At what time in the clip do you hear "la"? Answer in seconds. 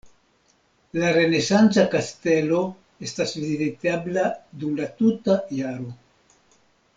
1.01-1.09, 4.81-4.89